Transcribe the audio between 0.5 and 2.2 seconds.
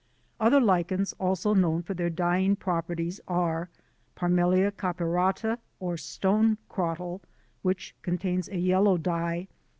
Lichens also known for their